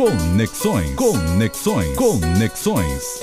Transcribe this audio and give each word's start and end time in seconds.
Conexões. 0.00 0.94
Conexões. 0.94 1.94
Conexões. 1.94 3.20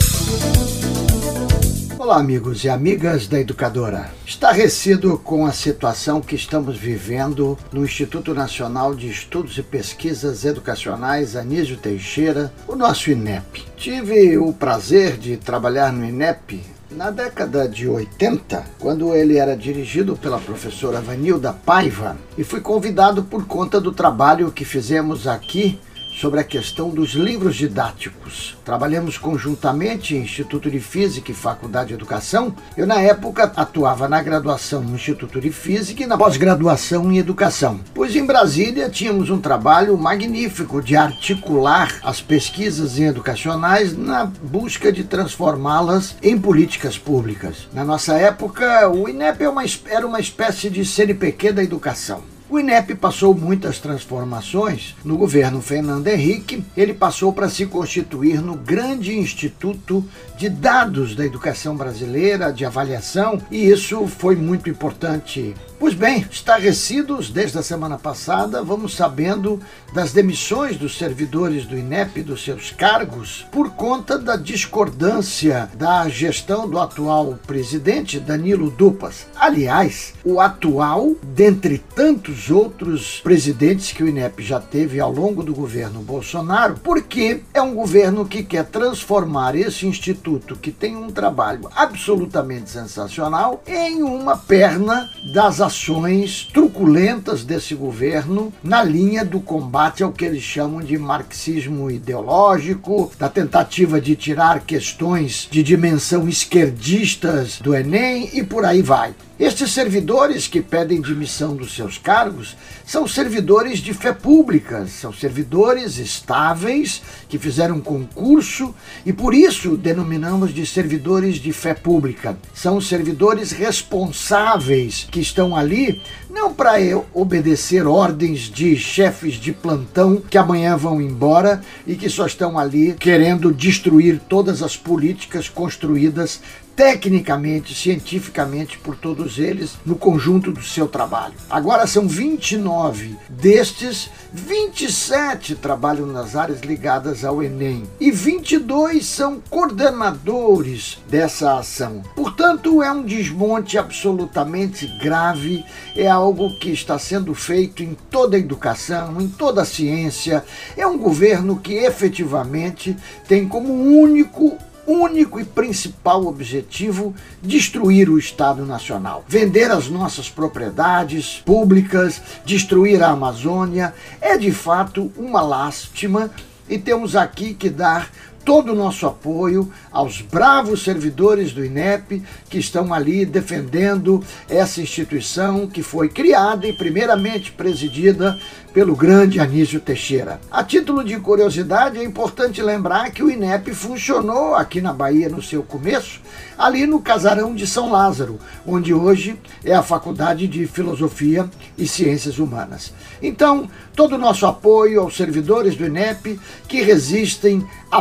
Olá, 1.98 2.18
amigos 2.18 2.64
e 2.64 2.69
amigas 2.69 3.28
da 3.28 3.40
Educadora. 3.40 4.12
Estarrecido 4.24 5.17
com 5.17 5.48
a 5.48 5.51
situação 5.51 6.21
que 6.21 6.35
estamos 6.35 6.78
vivendo 6.78 7.58
no 7.74 7.83
Instituto 7.83 8.32
Nacional 8.36 8.94
de 8.94 9.10
Estudos 9.10 9.58
e 9.58 9.64
Pesquisas 9.64 10.46
Educacionais 10.46 11.36
Anísio 11.36 11.78
Teixeira, 11.78 12.54
o 12.68 12.76
nosso 12.76 13.09
INEP. 13.09 13.66
Tive 13.75 14.38
o 14.38 14.54
prazer 14.54 15.18
de 15.18 15.36
trabalhar 15.36 15.91
no 15.91 16.05
INEP 16.05 16.64
na 16.91 17.09
década 17.09 17.68
de 17.68 17.89
80, 17.89 18.64
quando 18.78 19.16
ele 19.16 19.38
era 19.38 19.57
dirigido 19.57 20.16
pela 20.16 20.39
professora 20.39 21.02
Vanilda 21.02 21.52
Paiva, 21.54 22.16
e 22.38 22.44
fui 22.44 22.62
convidado 22.62 23.23
por 23.23 23.48
conta 23.48 23.82
do 23.82 23.91
trabalho 23.91 24.52
que 24.52 24.64
fizemos 24.64 25.25
aqui 25.25 25.80
sobre 26.18 26.40
a 26.40 26.44
questão 26.44 26.89
dos 26.89 27.12
livros 27.12 27.56
didáticos. 27.56 28.58
Trabalhamos 28.66 29.20
conjuntamente 29.20 30.16
em 30.16 30.21
Instituto 30.21 30.70
de 30.70 30.80
Física 30.80 31.32
e 31.32 31.36
Faculdade 31.36 31.89
de 31.89 31.94
Educação. 31.94 32.55
Eu, 32.75 32.88
na 32.88 32.99
época, 32.99 33.52
atuava 33.55 34.08
na 34.08 34.22
graduação 34.22 34.81
no 34.81 34.95
Instituto 34.95 35.39
de 35.39 35.52
Física 35.52 36.03
e 36.03 36.08
na 36.08 36.17
pós-graduação 36.17 37.11
em 37.11 37.20
Educação. 37.20 37.80
Pois 37.94 38.16
em 38.16 38.25
Brasília 38.25 38.89
tínhamos 38.89 39.30
um 39.30 39.39
trabalho 39.39 39.95
magnífico 39.95 40.81
de 40.81 40.95
articular 40.95 41.99
as 42.02 42.20
pesquisas 42.20 42.97
educacionais 42.99 43.95
na 43.95 44.25
busca 44.25 44.91
de 44.91 45.03
transformá-las 45.03 46.16
em 46.23 46.36
políticas 46.36 46.97
públicas. 46.97 47.67
Na 47.72 47.86
nossa 47.86 48.16
época, 48.16 48.89
o 48.89 49.08
INEP 49.08 49.44
é 49.44 49.58
era 49.94 50.08
uma 50.08 50.20
espécie 50.20 50.70
de 50.70 50.84
CNPq 50.84 51.52
da 51.52 51.63
educação. 51.63 52.36
O 52.49 52.57
INEP 52.57 52.95
passou 52.95 53.35
muitas 53.35 53.77
transformações. 53.77 54.95
No 55.03 55.17
governo 55.17 55.61
Fernando 55.61 56.07
Henrique, 56.07 56.63
ele 56.77 56.93
passou 56.93 57.33
para 57.33 57.49
se 57.49 57.65
constituir 57.65 58.41
no 58.41 58.55
grande 58.55 59.17
Instituto 59.17 60.05
de 60.38 60.47
Dados 60.47 61.13
da 61.13 61.25
Educação 61.25 61.75
Brasileira, 61.75 62.53
de 62.53 62.63
avaliação, 62.63 63.41
e 63.52 63.67
isso 63.67 64.07
foi 64.07 64.38
muito 64.38 64.69
importante 64.69 65.53
Pois 65.80 65.94
bem, 65.94 66.25
estarrecidos 66.31 67.30
desde 67.30 67.59
a 67.59 67.61
semana 67.61 68.00
passada, 68.00 68.64
vamos 68.64 68.95
sabendo 68.95 69.61
das 69.94 70.11
demissões 70.11 70.75
dos 70.75 70.97
servidores 70.97 71.67
do 71.67 71.78
INEP 71.78 72.23
dos 72.23 72.44
seus 72.44 72.72
cargos 72.72 73.45
por 73.52 73.69
conta 73.69 74.17
da 74.17 74.36
discordância 74.36 75.69
da 75.75 76.09
gestão 76.09 76.67
do 76.67 76.80
atual 76.80 77.38
presidente 77.45 78.19
Danilo 78.19 78.72
Dupas. 78.72 79.28
Aliás, 79.36 80.16
o 80.25 80.42
atual, 80.42 81.11
dentre 81.22 81.78
tantos 81.78 82.50
outros 82.50 83.22
presidentes 83.22 83.91
que 83.91 84.03
o 84.03 84.09
INEP 84.09 84.41
já 84.41 84.59
teve 84.59 85.00
ao 85.00 85.12
longo 85.12 85.44
do 85.44 85.53
governo 85.53 86.02
Bolsonaro, 86.02 86.80
porque 86.84 87.44
é 87.53 87.62
um 87.62 87.75
governo 87.75 88.25
que 88.25 88.41
quer 88.41 88.66
transformar 88.66 89.56
esse 89.56 89.86
instituto, 89.86 90.56
que 90.56 90.72
tem 90.72 90.97
um 90.97 91.12
trabalho 91.12 91.69
absolutamente 91.75 92.72
sensacional, 92.72 93.62
em 93.67 94.02
uma 94.02 94.36
perna 94.36 95.08
das 95.31 95.62
ações 95.67 96.47
truculentas 96.53 97.43
desse 97.43 97.75
governo 97.75 98.53
na 98.63 98.81
linha 98.81 99.23
do 99.23 99.39
combate 99.39 100.01
ao 100.01 100.11
que 100.11 100.25
eles 100.25 100.41
chamam 100.41 100.81
de 100.81 100.97
marxismo 100.97 101.91
ideológico, 101.91 103.11
da 103.19 103.29
tentativa 103.29 103.99
de 104.01 104.15
tirar 104.15 104.61
questões 104.61 105.47
de 105.51 105.61
dimensão 105.61 106.27
esquerdistas 106.27 107.59
do 107.59 107.75
Enem 107.75 108.29
e 108.33 108.43
por 108.43 108.65
aí 108.65 108.81
vai. 108.81 109.13
Estes 109.39 109.71
servidores 109.71 110.47
que 110.47 110.63
pedem 110.63 110.99
demissão 110.99 111.55
dos 111.55 111.75
seus 111.75 111.99
cargos 111.99 112.57
são 112.83 113.07
servidores 113.07 113.77
de 113.77 113.94
fé 113.94 114.11
pública, 114.11 114.88
são 114.88 115.13
servidores 115.13 115.99
estáveis 115.99 117.03
que 117.29 117.38
fizeram 117.38 117.79
concurso 117.79 118.73
e 119.05 119.13
por 119.13 119.35
isso 119.35 119.77
denominamos 119.77 120.52
de 120.52 120.66
servidores 120.66 121.35
de 121.35 121.53
fé 121.53 121.75
pública. 121.75 122.35
São 122.52 122.81
servidores 122.81 123.51
responsáveis 123.51 125.07
que 125.12 125.19
estão 125.19 125.56
ali 125.56 126.01
não 126.31 126.51
para 126.51 126.73
obedecer 127.13 127.85
ordens 127.85 128.50
de 128.50 128.75
chefes 128.75 129.35
de 129.35 129.51
plantão 129.51 130.19
que 130.19 130.38
amanhã 130.38 130.75
vão 130.75 131.00
embora 131.00 131.62
e 131.85 131.95
que 131.95 132.09
só 132.09 132.25
estão 132.25 132.57
ali 132.57 132.94
querendo 132.94 133.53
destruir 133.53 134.19
todas 134.28 134.63
as 134.63 134.75
políticas 134.75 135.47
construídas 135.47 136.41
tecnicamente, 136.77 137.73
cientificamente 137.73 138.77
por 138.77 138.95
todos 138.95 139.39
eles 139.39 139.75
no 139.83 139.95
conjunto 139.95 140.51
do 140.51 140.61
seu 140.61 140.88
trabalho. 140.88 141.33
Agora 141.49 141.88
são 141.88 142.07
29 142.07 143.17
destes, 143.27 144.11
27 144.31 145.55
trabalham 145.55 146.05
nas 146.05 146.35
áreas 146.35 146.61
ligadas 146.61 147.25
ao 147.25 147.41
Enem 147.41 147.83
e 147.99 148.11
22 148.11 149.03
são 149.03 149.41
coordenadores 149.49 150.99
dessa 151.09 151.57
ação. 151.57 152.03
Portanto, 152.15 152.83
é 152.83 152.91
um 152.91 153.01
desmonte 153.01 153.75
absolutamente 153.75 154.85
grave, 155.01 155.65
é 155.95 156.07
algo 156.07 156.59
que 156.59 156.69
está 156.69 156.99
sendo 156.99 157.33
feito 157.33 157.81
em 157.81 157.97
toda 158.11 158.38
a 158.38 158.39
educação, 158.39 159.19
em 159.19 159.27
toda 159.27 159.63
a 159.63 159.65
ciência. 159.65 160.45
É 160.77 160.85
um 160.85 160.99
governo 160.99 161.57
que 161.57 161.73
efetivamente 161.73 162.95
tem 163.27 163.47
como 163.47 163.73
único 163.73 164.59
único 164.88 165.38
e 165.38 165.44
principal 165.44 166.25
objetivo 166.25 167.14
destruir 167.42 168.09
o 168.09 168.18
Estado 168.18 168.66
Nacional, 168.66 169.25
vender 169.28 169.70
as 169.70 169.90
nossas 169.90 170.30
propriedades 170.30 171.44
públicas, 171.46 172.22
destruir 172.46 173.03
a 173.03 173.09
Amazônia. 173.09 173.94
É 174.22 174.38
de 174.38 174.52
fato 174.53 175.12
uma 175.18 175.42
lástima 175.42 176.31
e 176.70 176.78
temos 176.78 177.16
aqui 177.16 177.53
que 177.53 177.70
dar 177.70 178.09
todo 178.47 178.72
o 178.72 178.75
nosso 178.75 179.06
apoio 179.06 179.69
aos 179.91 180.22
bravos 180.22 180.81
servidores 180.81 181.52
do 181.52 181.66
INEP 181.66 182.24
que 182.50 182.58
estão 182.58 182.94
ali 182.94 183.25
defendendo 183.25 184.24
essa 184.47 184.80
instituição 184.80 185.68
que 185.68 185.84
foi 185.84 186.08
criada 186.08 186.66
e 186.66 186.72
primeiramente 186.72 187.52
presidida 187.52 188.40
pelo 188.74 188.96
grande 188.96 189.40
Anísio 189.40 189.80
Teixeira. 189.80 190.40
A 190.52 190.63
título 190.63 191.03
de 191.03 191.19
curiosidade, 191.19 191.97
é 191.97 192.03
importante 192.03 192.62
lembrar 192.62 193.09
que 193.09 193.24
o 193.24 193.30
INEP 193.31 193.74
funcionou 193.74 194.53
aqui 194.53 194.80
na 194.80 194.94
Bahia 194.94 195.28
no 195.28 195.41
seu 195.41 195.63
começo, 195.63 196.22
ali 196.56 196.86
no 196.86 197.02
casarão 197.02 197.56
de 197.56 197.66
São 197.66 197.91
Lázaro, 197.91 198.40
onde 198.68 198.94
hoje 198.94 199.36
é 199.66 199.74
a 199.74 199.81
Faculdade 199.81 200.47
de 200.47 200.68
Filosofia 200.68 201.50
e 201.75 201.88
Ciências 201.88 202.38
Humanas. 202.38 202.94
Então, 203.19 203.68
todo 203.96 204.13
o 204.13 204.19
nosso 204.19 204.46
apoio 204.46 205.02
aos 205.02 205.18
servidores 205.18 205.75
do 205.75 205.86
INEP 205.86 206.40
que 206.68 206.84
resistem 206.84 207.66
à 207.90 208.00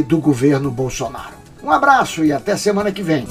do 0.00 0.18
governo 0.18 0.70
Bolsonaro. 0.70 1.34
Um 1.60 1.72
abraço 1.72 2.24
e 2.24 2.32
até 2.32 2.56
semana 2.56 2.92
que 2.92 3.02
vem. 3.02 3.26